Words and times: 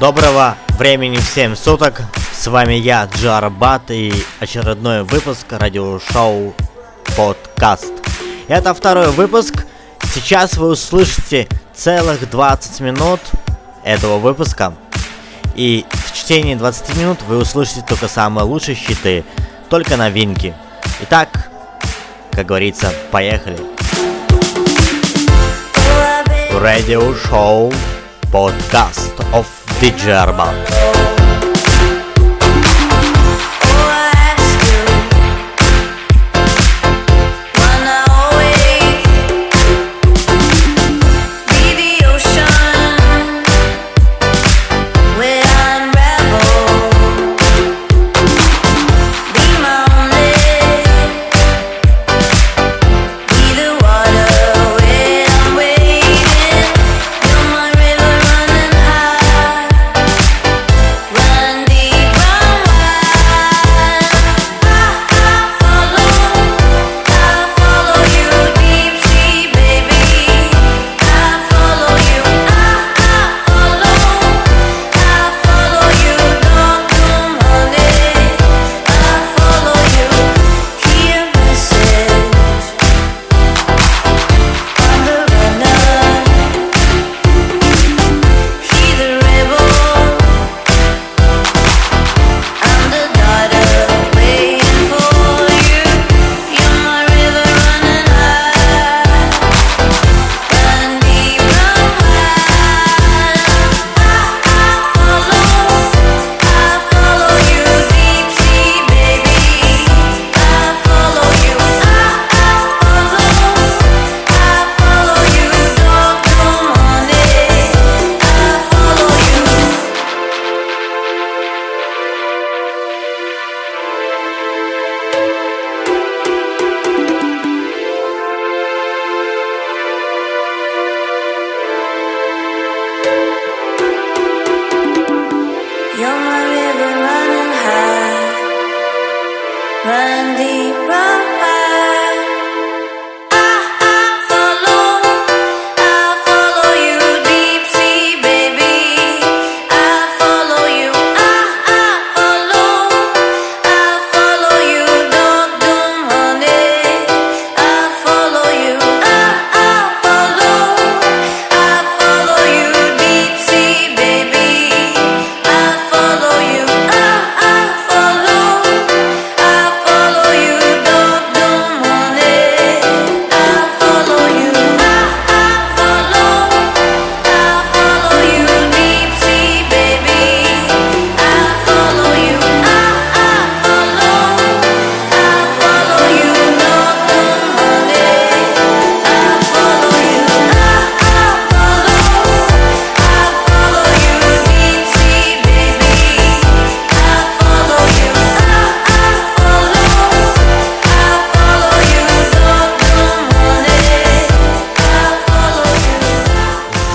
Доброго 0.00 0.56
времени 0.78 1.16
всем 1.16 1.56
суток. 1.56 2.02
С 2.32 2.46
вами 2.46 2.74
я, 2.74 3.08
Джарбат, 3.12 3.90
и 3.90 4.12
очередной 4.38 5.02
выпуск 5.02 5.46
радиошоу 5.50 6.54
подкаст. 7.16 7.92
Это 8.46 8.74
второй 8.74 9.10
выпуск. 9.10 9.66
Сейчас 10.14 10.56
вы 10.56 10.68
услышите 10.68 11.48
целых 11.74 12.30
20 12.30 12.80
минут 12.80 13.18
этого 13.82 14.18
выпуска. 14.18 14.72
И 15.56 15.84
в 15.90 16.12
течение 16.12 16.54
20 16.54 16.96
минут 16.96 17.18
вы 17.26 17.38
услышите 17.38 17.82
только 17.82 18.06
самые 18.06 18.44
лучшие 18.44 18.76
щиты, 18.76 19.24
только 19.68 19.96
новинки. 19.96 20.54
Итак, 21.02 21.50
как 22.30 22.46
говорится, 22.46 22.92
поехали. 23.10 23.58
Show 26.60 27.74
Podcast 28.30 29.18
of 29.32 29.57
di 29.78 29.94
Gerba. 29.94 30.97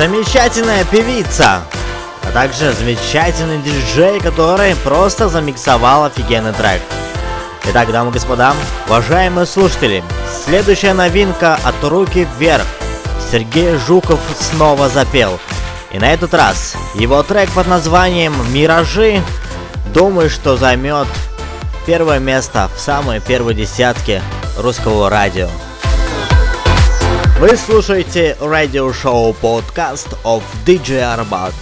Замечательная 0.00 0.82
певица, 0.86 1.60
а 2.22 2.32
также 2.32 2.72
замечательный 2.72 3.58
диджей, 3.58 4.18
который 4.18 4.74
просто 4.76 5.28
замиксовал 5.28 6.04
офигенный 6.04 6.54
трек. 6.54 6.80
Итак, 7.66 7.92
дамы 7.92 8.08
и 8.08 8.14
господа, 8.14 8.54
уважаемые 8.86 9.44
слушатели, 9.44 10.02
следующая 10.46 10.94
новинка 10.94 11.58
от 11.64 11.84
руки 11.84 12.26
вверх. 12.38 12.64
Сергей 13.30 13.76
Жуков 13.76 14.20
снова 14.38 14.88
запел. 14.88 15.38
И 15.90 15.98
на 15.98 16.10
этот 16.10 16.32
раз 16.32 16.76
его 16.94 17.22
трек 17.22 17.50
под 17.50 17.66
названием 17.66 18.32
«Миражи» 18.54 19.22
думаю, 19.92 20.30
что 20.30 20.56
займет 20.56 21.08
первое 21.84 22.20
место 22.20 22.70
в 22.74 22.80
самой 22.80 23.20
первой 23.20 23.52
десятке 23.52 24.22
русского 24.56 25.10
радио. 25.10 25.50
Вы 27.40 27.56
слушаете 27.56 28.36
радиошоу 28.38 29.32
подкаст 29.32 30.08
of 30.24 30.42
DJ 30.66 31.00
Arbat. 31.00 31.54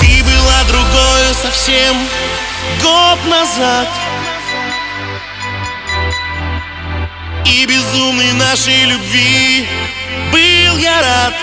Ты 0.00 0.24
была 0.24 0.64
другой 0.66 1.34
совсем 1.42 1.94
год 2.82 3.18
назад 3.26 3.88
И 7.44 7.66
безумной 7.66 8.32
нашей 8.32 8.86
любви 8.86 9.68
был 10.32 10.78
я 10.78 11.02
рад 11.02 11.34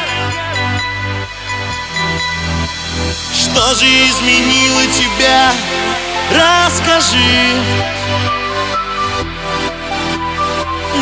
Что 3.34 3.76
же 3.76 3.86
изменило 3.86 4.86
тебя, 4.88 5.52
расскажи 6.32 7.18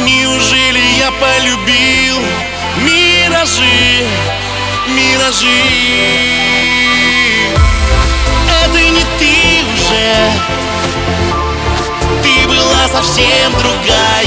Неужели 0.03 0.81
я 0.99 1.11
полюбил 1.11 2.19
миражи, 2.77 4.07
миражи? 4.87 5.47
Это 8.63 8.79
не 8.79 9.03
ты 9.19 9.63
уже 9.73 10.31
Ты 12.23 12.47
была 12.47 12.87
совсем 12.87 13.51
другая 13.57 14.22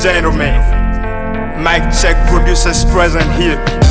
gentlemen, 0.00 0.60
Mike 1.62 1.92
Check 1.92 2.16
producers 2.28 2.84
present 2.84 3.30
here. 3.32 3.87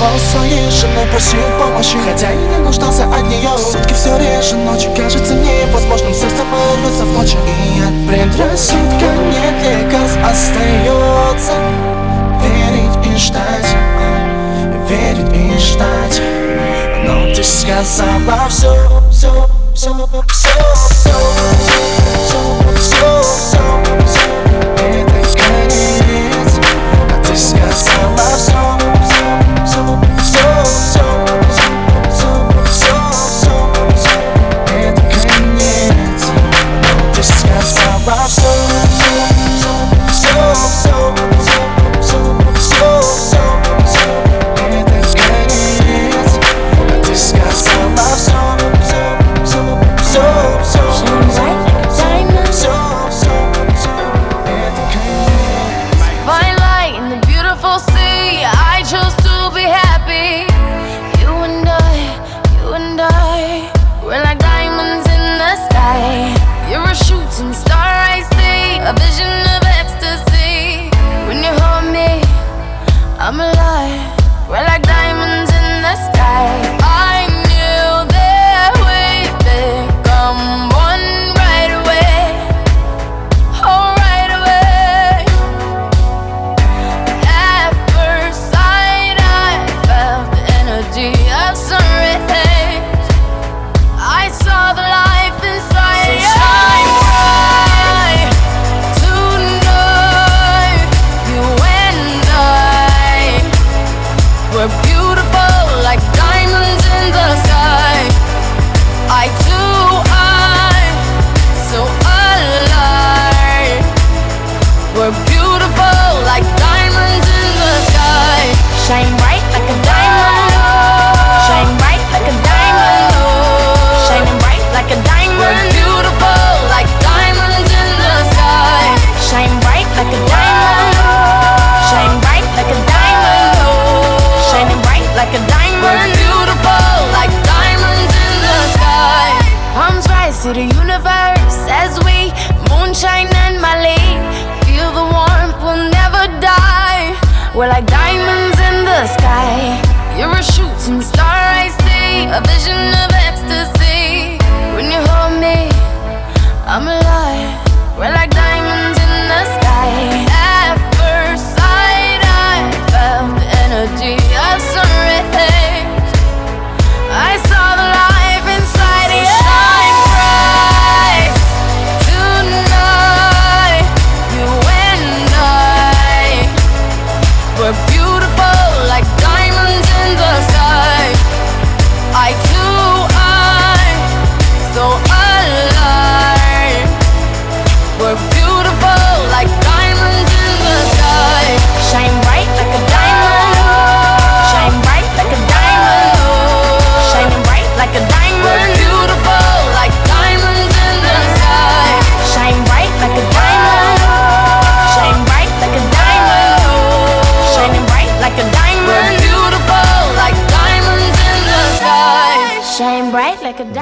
Позвал 0.00 0.18
своей 0.18 0.70
жены, 0.70 1.06
просил 1.10 1.42
помощи 1.58 1.98
Хотя 1.98 2.32
и 2.32 2.36
не 2.36 2.56
нуждался 2.64 3.04
от 3.04 3.22
нее. 3.24 3.50
Сутки 3.58 3.92
все 3.92 4.16
реже, 4.16 4.56
ночи 4.56 4.88
кажется 4.96 5.34
невозможным 5.34 6.14
Все 6.14 6.26
становится 6.30 7.04
в 7.04 7.12
ночи. 7.12 7.36
И 7.36 7.82
от 7.82 8.08
предрассудка 8.08 9.04
нет 9.30 9.62
лекарств 9.62 10.16
Остается. 10.24 11.52
Верить 12.40 13.12
и 13.12 13.18
ждать 13.18 13.76
Верить 14.88 15.36
и 15.36 15.58
ждать. 15.58 16.22
Но 17.04 17.34
ты 17.34 17.44
сказала 17.44 18.48
все, 18.48 18.74
все, 19.10 19.46
все, 19.74 19.90
все 19.92 20.39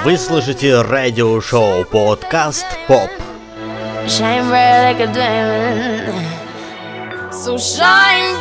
Вы 0.09 0.17
слышите 0.17 0.81
радио-шоу 0.81 1.85
подкаст 1.85 2.65
«Поп». 2.87 3.11
Shine 4.07 4.49
bright 4.49 4.97
like 4.97 5.01
a 5.01 5.07
diamond. 5.13 6.25
So 7.31 7.59
shine 7.59 8.38